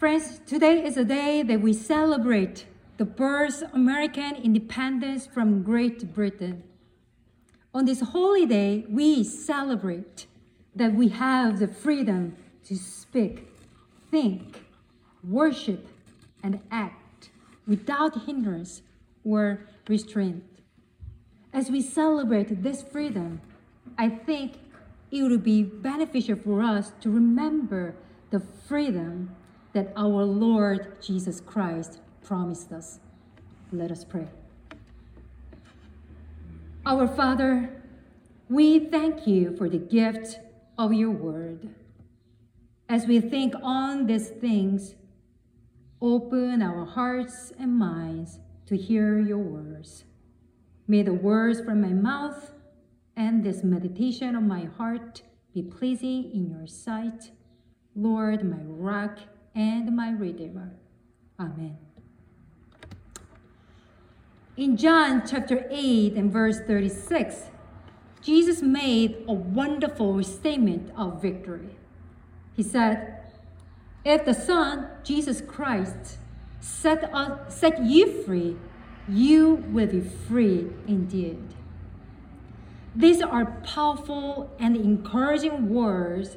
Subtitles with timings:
[0.00, 2.64] Friends, today is a day that we celebrate
[2.96, 6.62] the birth of American independence from Great Britain.
[7.74, 10.24] On this holy day, we celebrate
[10.74, 12.34] that we have the freedom
[12.64, 13.46] to speak,
[14.10, 14.62] think,
[15.22, 15.86] worship,
[16.42, 17.28] and act
[17.68, 18.80] without hindrance
[19.22, 20.42] or restraint.
[21.52, 23.42] As we celebrate this freedom,
[23.98, 24.54] I think
[25.10, 27.94] it would be beneficial for us to remember
[28.30, 29.36] the freedom
[29.72, 32.98] that our Lord Jesus Christ promised us.
[33.72, 34.26] Let us pray.
[36.84, 37.82] Our Father,
[38.48, 40.38] we thank you for the gift
[40.76, 41.68] of your word.
[42.88, 44.96] As we think on these things,
[46.00, 50.04] open our hearts and minds to hear your words.
[50.88, 52.52] May the words from my mouth
[53.16, 55.22] and this meditation of my heart
[55.54, 57.30] be pleasing in your sight,
[57.94, 59.18] Lord, my rock
[59.54, 60.72] and my redeemer.
[61.38, 61.78] Amen.
[64.56, 67.44] In John chapter 8 and verse 36,
[68.20, 71.76] Jesus made a wonderful statement of victory.
[72.54, 73.22] He said,
[74.04, 76.18] If the Son, Jesus Christ,
[76.60, 78.56] set, us, set you free,
[79.08, 81.42] you will be free indeed.
[82.94, 86.36] These are powerful and encouraging words,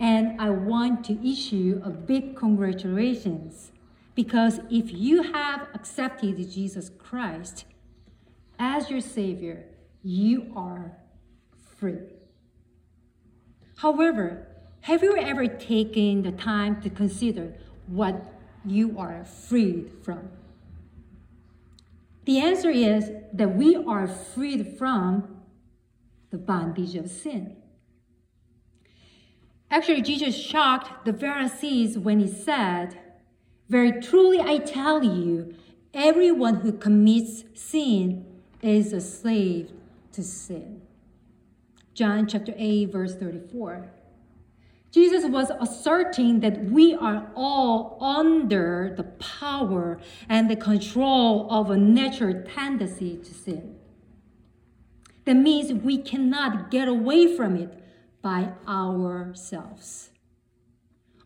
[0.00, 3.70] and I want to issue a big congratulations
[4.14, 7.66] because if you have accepted Jesus Christ
[8.58, 9.66] as your Savior,
[10.02, 10.96] you are
[11.76, 12.00] free.
[13.76, 14.46] However,
[14.82, 17.54] have you ever taken the time to consider
[17.86, 18.32] what
[18.64, 20.30] you are freed from?
[22.24, 25.42] The answer is that we are freed from
[26.30, 27.56] the bondage of sin.
[29.70, 32.98] Actually, Jesus shocked the Pharisees when he said,
[33.68, 35.54] very truly I tell you,
[35.94, 38.26] everyone who commits sin
[38.62, 39.70] is a slave
[40.12, 40.82] to sin.
[41.94, 43.92] John chapter 8, verse 34.
[44.90, 51.76] Jesus was asserting that we are all under the power and the control of a
[51.76, 53.76] natural tendency to sin.
[55.26, 57.80] That means we cannot get away from it
[58.22, 60.10] by ourselves.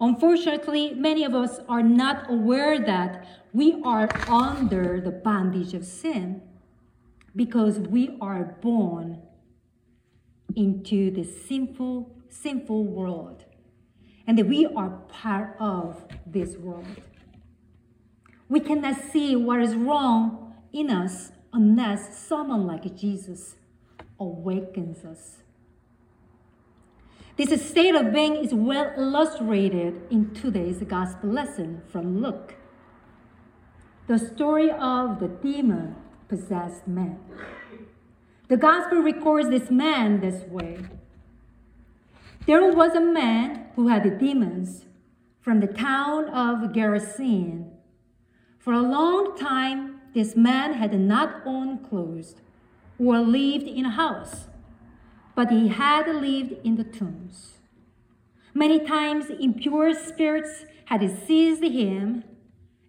[0.00, 6.40] Unfortunately, many of us are not aware that we are under the bondage of sin
[7.36, 9.20] because we are born
[10.56, 13.44] into the sinful, sinful world
[14.26, 16.86] and that we are part of this world.
[18.48, 23.56] We cannot see what is wrong in us unless someone like Jesus
[24.18, 25.39] awakens us.
[27.40, 32.56] This state of being is well illustrated in today's gospel lesson from Luke.
[34.08, 35.96] The story of the demon
[36.28, 37.18] possessed man.
[38.48, 40.80] The gospel records this man this way.
[42.44, 44.84] There was a man who had demons
[45.40, 47.70] from the town of Gerasene.
[48.58, 52.34] For a long time, this man had not owned clothes
[52.98, 54.49] or lived in a house
[55.40, 57.60] but he had lived in the tombs.
[58.52, 62.24] Many times impure spirits had seized him,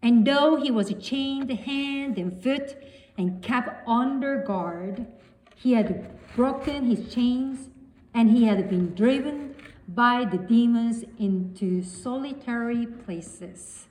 [0.00, 2.76] and though he was chained hand and foot
[3.18, 5.08] and kept under guard,
[5.56, 7.68] he had broken his chains
[8.14, 9.56] and he had been driven
[9.88, 13.88] by the demons into solitary places.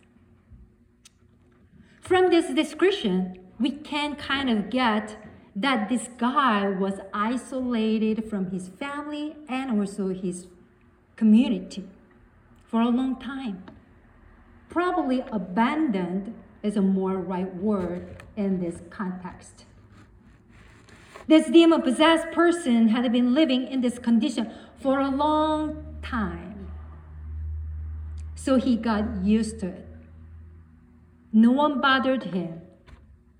[2.00, 5.18] From this description, we can kind of get
[5.56, 10.48] that this guy was isolated from his family and also his
[11.16, 11.88] community
[12.66, 13.64] for a long time.
[14.70, 19.66] Probably abandoned is a more right word in this context.
[21.28, 24.52] This demon possessed person had been living in this condition
[24.82, 26.68] for a long time.
[28.36, 29.88] So he got used to it.
[31.32, 32.62] No one bothered him.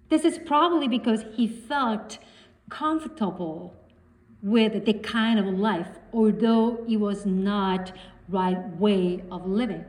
[0.10, 2.18] This is probably because he felt
[2.70, 3.76] comfortable
[4.42, 7.92] with the kind of life, although it was not
[8.30, 9.86] right way of living.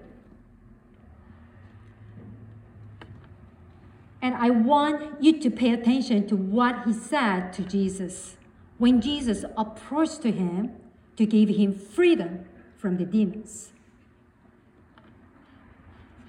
[4.22, 8.36] And I want you to pay attention to what he said to Jesus
[8.78, 10.72] when Jesus approached to him
[11.16, 12.46] to give him freedom
[12.76, 13.72] from the demons.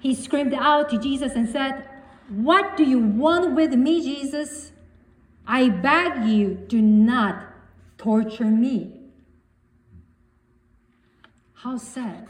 [0.00, 1.88] He screamed out to Jesus and said,
[2.28, 4.72] what do you want with me, Jesus?
[5.46, 7.44] I beg you, do not
[7.96, 9.00] torture me.
[11.54, 12.28] How sad.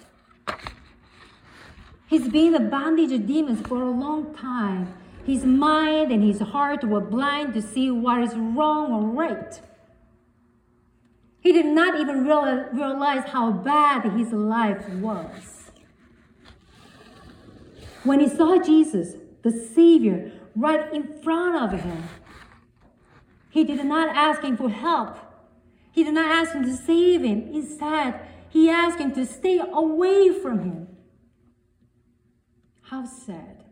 [2.07, 4.95] He's been a bondage of demons for a long time.
[5.27, 9.61] His mind and his heart were blind to see what is wrong or right.
[11.41, 15.71] He did not even realize how bad his life was.
[18.05, 22.05] When he saw Jesus, the Savior, right in front of him,
[23.51, 25.19] he did not ask him for help.
[25.93, 27.51] He did not ask him to save him.
[27.53, 28.21] Instead,
[28.51, 30.89] he asked him to stay away from him.
[32.83, 33.65] How sad.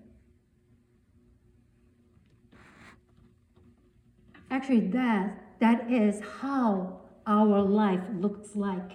[4.50, 8.92] Actually, that, that is how our life looks like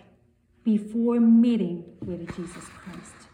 [0.63, 3.30] before meeting with Jesus Christ.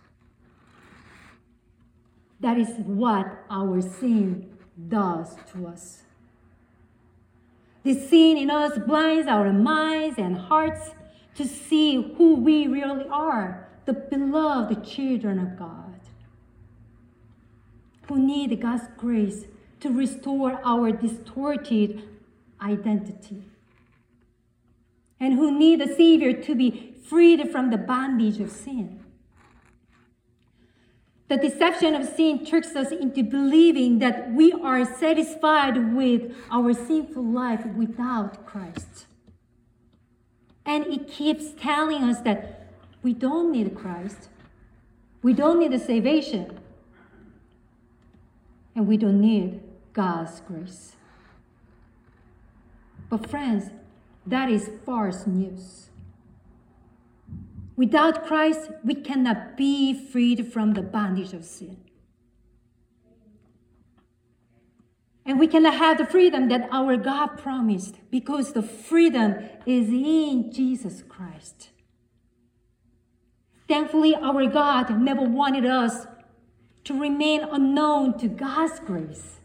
[2.39, 4.57] That is what our sin
[4.88, 6.04] does to us.
[7.84, 10.92] The sin in us blinds our minds and hearts
[11.36, 16.00] to see who we really are, the beloved children of God,
[18.07, 19.45] who need God's grace
[19.80, 22.04] to restore our distorted
[22.62, 23.44] identity,
[25.19, 29.00] and who need a Savior to be freed from the bondage of sin.
[31.28, 37.24] The deception of sin tricks us into believing that we are satisfied with our sinful
[37.24, 39.08] life without Christ.
[40.66, 42.72] And it keeps telling us that
[43.04, 44.30] we don't need Christ,
[45.22, 46.60] we don't need salvation,
[48.76, 49.60] and we don't need
[49.94, 50.96] God's grace.
[53.10, 53.72] But, friends,
[54.26, 55.90] that is false news.
[57.78, 61.78] Without Christ, we cannot be freed from the bondage of sin.
[65.24, 69.36] And we cannot have the freedom that our God promised because the freedom
[69.66, 71.70] is in Jesus Christ.
[73.68, 76.08] Thankfully, our God never wanted us
[76.86, 79.40] to remain unknown to God's grace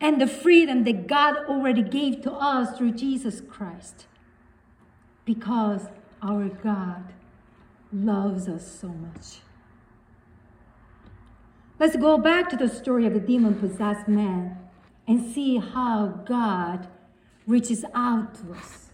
[0.00, 4.06] and the freedom that God already gave to us through Jesus Christ.
[5.24, 5.88] Because
[6.22, 7.12] our God
[7.92, 9.40] loves us so much.
[11.78, 14.56] Let's go back to the story of the demon possessed man
[15.08, 16.86] and see how God
[17.46, 18.90] reaches out to us.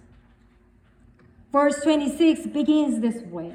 [1.53, 3.55] Verse 26 begins this way.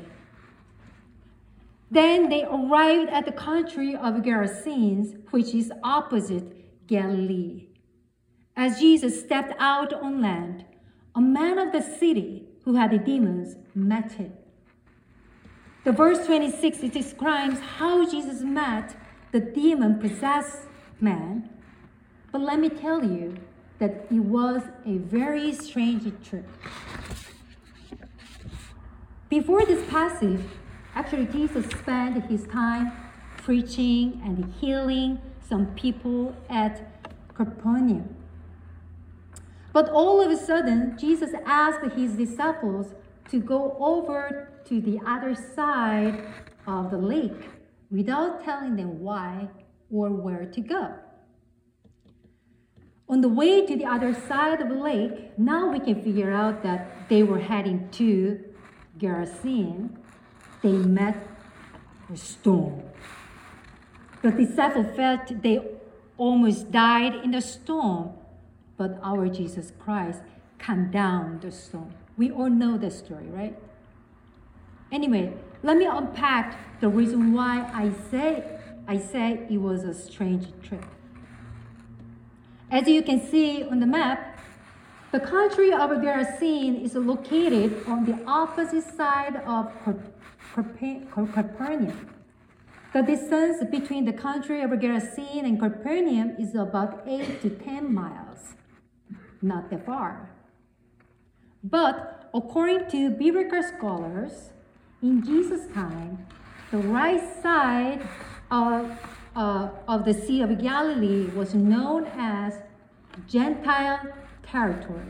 [1.89, 7.67] Then they arrived at the country of Gerasenes, which is opposite Galilee.
[8.55, 10.65] As Jesus stepped out on land,
[11.15, 14.33] a man of the city who had the demons met him.
[15.83, 18.95] The verse 26 it describes how Jesus met
[19.31, 20.59] the demon possessed
[21.01, 21.49] man.
[22.31, 23.35] But let me tell you
[23.79, 26.47] that it was a very strange trip.
[29.29, 30.41] Before this passage,
[30.95, 32.91] actually Jesus spent his time
[33.37, 36.81] preaching and healing some people at
[37.33, 38.15] Capernaum.
[39.73, 42.93] But all of a sudden, Jesus asked his disciples
[43.31, 46.23] to go over to the other side
[46.67, 47.49] of the lake
[47.89, 49.49] without telling them why
[49.91, 50.93] or where to go.
[53.09, 56.63] On the way to the other side of the lake, now we can figure out
[56.63, 58.39] that they were heading to
[58.99, 59.89] Gerasene.
[60.61, 61.17] They met
[62.11, 62.83] a storm.
[64.21, 65.59] The disciples felt they
[66.17, 68.13] almost died in the storm
[68.77, 70.21] but our Jesus Christ
[70.59, 71.93] calmed down the storm.
[72.17, 73.57] We all know the story, right?
[74.91, 78.43] Anyway, let me unpack the reason why I say
[78.87, 80.83] I say it was a strange trip.
[82.69, 84.39] As you can see on the map,
[85.11, 89.71] the country of Gerasene is located on the opposite side of
[90.53, 92.09] Capernaum.
[92.93, 98.55] The distance between the country of Gerasene and Capernaum is about 8 to 10 miles
[99.43, 100.29] not that far.
[101.63, 104.51] But according to biblical scholars,
[105.01, 106.25] in Jesus' time,
[106.71, 108.01] the right side
[108.49, 108.91] of,
[109.35, 112.53] uh, of the Sea of Galilee was known as
[113.27, 113.99] Gentile
[114.41, 115.05] territory.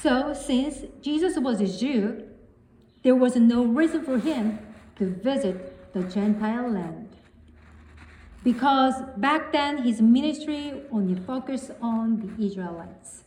[0.00, 2.24] So, since Jesus was a Jew,
[3.02, 4.58] there was no reason for him
[4.96, 7.07] to visit the Gentile land
[8.44, 13.24] because back then his ministry only focused on the Israelites,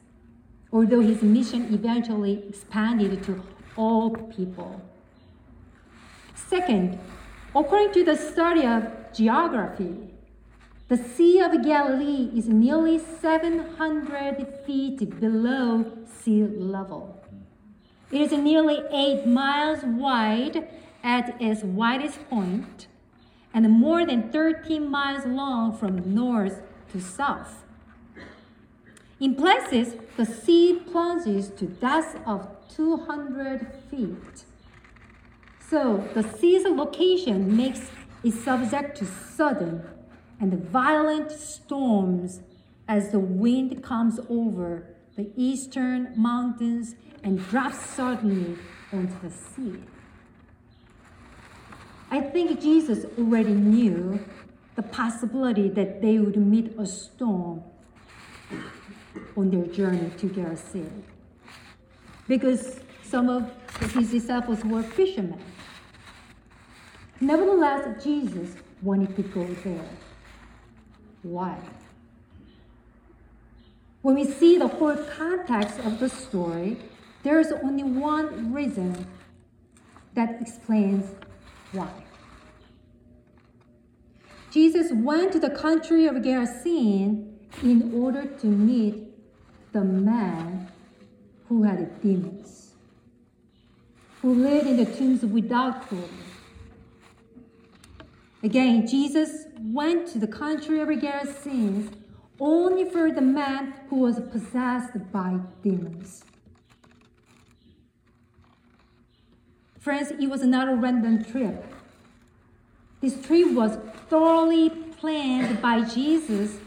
[0.71, 3.43] although his mission eventually expanded to
[3.75, 4.81] all people.
[6.35, 6.99] Second,
[7.55, 10.09] according to the study of geography,
[10.87, 17.17] the Sea of Galilee is nearly 700 feet below sea level.
[18.11, 20.67] It is nearly 8 miles wide
[21.01, 22.87] at its widest point
[23.53, 27.63] and more than 13 miles long from north to south.
[29.19, 34.45] In places, the sea plunges to depths of 200 feet.
[35.69, 37.91] So the sea's location makes
[38.23, 39.83] it subject to sudden
[40.39, 42.41] and violent storms
[42.87, 48.57] as the wind comes over the eastern mountains and drops suddenly
[48.91, 49.83] onto the sea.
[52.13, 54.19] I think Jesus already knew
[54.75, 57.63] the possibility that they would meet a storm
[59.37, 61.03] on their journey to Gerasene
[62.27, 63.49] because some of
[63.93, 65.39] his disciples were fishermen.
[67.21, 69.89] Nevertheless, Jesus wanted to go there.
[71.23, 71.57] Why?
[74.01, 76.77] When we see the whole context of the story,
[77.23, 79.05] there is only one reason
[80.13, 81.05] that explains
[81.71, 81.89] why.
[84.51, 89.07] Jesus went to the country of Gerasene in order to meet
[89.71, 90.69] the man
[91.47, 92.73] who had demons,
[94.21, 96.09] who lived in the tombs without clothing.
[98.43, 101.89] Again, Jesus went to the country of Gerasene
[102.39, 106.23] only for the man who was possessed by demons.
[109.81, 111.65] Friends, it was not a random trip.
[113.01, 116.59] This trip was thoroughly planned by Jesus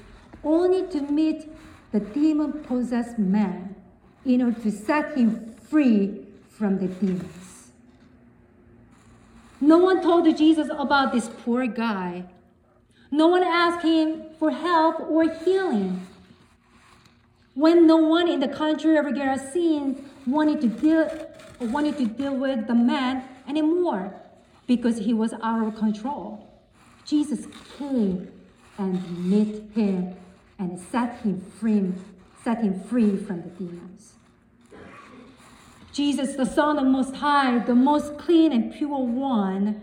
[0.42, 1.48] only to meet
[1.92, 3.76] the demon possessed man
[4.26, 7.70] in order to set him free from the demons.
[9.60, 12.24] No one told Jesus about this poor guy.
[13.12, 16.04] No one asked him for help or healing.
[17.54, 21.28] When no one in the country of Gerasene wanted to deal
[21.60, 24.14] wanted to deal with the man anymore
[24.66, 26.50] because he was out of control.
[27.04, 27.46] Jesus
[27.78, 28.30] came
[28.78, 30.14] and met him
[30.58, 31.92] and set him free,
[32.42, 34.14] set him free from the demons.
[35.92, 39.80] Jesus, the Son of Most High, the most clean and pure one,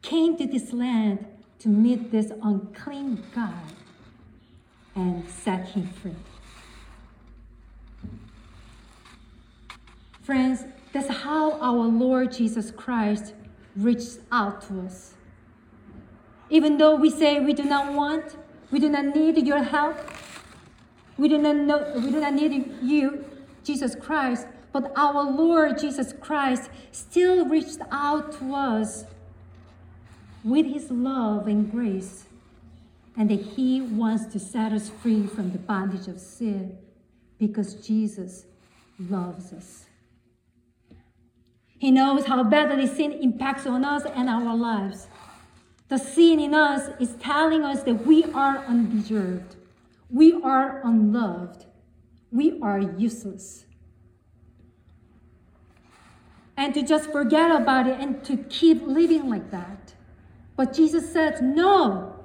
[0.00, 1.26] came to this land
[1.58, 3.60] to meet this unclean guy
[4.94, 6.14] and set him free.
[10.24, 10.64] Friends,
[10.94, 13.34] that's how our Lord Jesus Christ
[13.76, 15.12] reached out to us.
[16.48, 18.38] Even though we say we do not want,
[18.70, 19.98] we do not need your help,
[21.18, 23.22] we do not, know, we do not need you,
[23.64, 29.04] Jesus Christ, but our Lord Jesus Christ still reached out to us
[30.42, 32.24] with his love and grace,
[33.14, 36.78] and that he wants to set us free from the bondage of sin
[37.38, 38.46] because Jesus
[38.98, 39.84] loves us.
[41.84, 45.06] He knows how badly sin impacts on us and our lives.
[45.88, 49.56] The sin in us is telling us that we are undeserved,
[50.08, 51.66] we are unloved,
[52.32, 53.66] we are useless.
[56.56, 59.92] And to just forget about it and to keep living like that.
[60.56, 62.16] But Jesus said, No.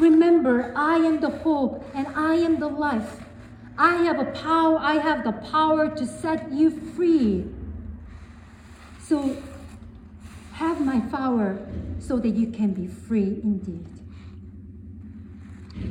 [0.00, 3.20] Remember, I am the hope and I am the life.
[3.78, 7.52] I have a power, I have the power to set you free.
[9.08, 9.36] So
[10.54, 11.64] have my power
[12.00, 13.86] so that you can be free indeed.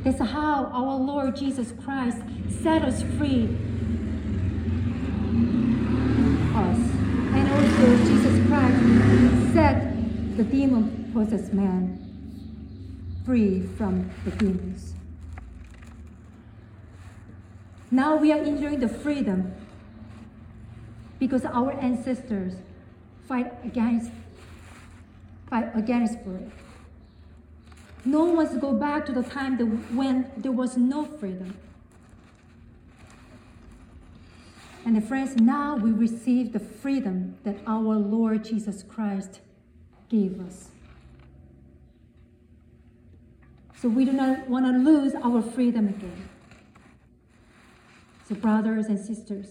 [0.03, 2.17] That's how our Lord Jesus Christ
[2.61, 3.45] set us free.
[6.55, 6.77] Us.
[7.35, 12.01] And also Jesus Christ set the demon possessed man
[13.25, 14.93] free from the demons.
[17.91, 19.53] Now we are enjoying the freedom
[21.17, 22.55] because our ancestors
[23.27, 24.11] fight against
[25.49, 26.51] fight against it.
[28.03, 31.57] No one wants to go back to the time that when there was no freedom.
[34.85, 39.39] And friends, now we receive the freedom that our Lord Jesus Christ
[40.09, 40.69] gave us.
[43.81, 46.29] So we do not want to lose our freedom again.
[48.27, 49.47] So, brothers and sisters,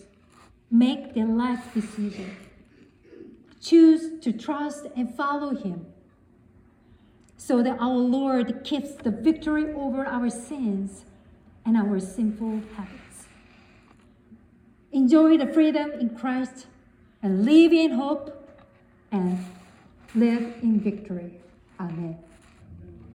[0.70, 2.36] make the life decision
[3.64, 5.86] choose to trust and follow Him
[7.36, 11.04] so that our Lord keeps the victory over our sins
[11.66, 13.26] and our sinful habits.
[14.92, 16.66] Enjoy the freedom in Christ
[17.22, 18.48] and live in hope
[19.10, 19.44] and
[20.14, 21.32] live in victory.
[21.80, 22.23] Amen.